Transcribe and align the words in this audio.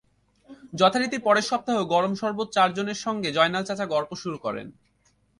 যথারীতি 0.73 1.17
পরের 1.17 1.45
সপ্তাহেও 1.47 1.83
গরম 1.85 2.13
শরবত 2.15 2.47
চার 2.51 2.69
সঙ্গে 2.97 3.29
জয়নাল 3.31 3.63
চাচা 3.65 3.85
গল্প 3.85 4.11
শুরু 4.15 4.37
করেন। 4.37 4.67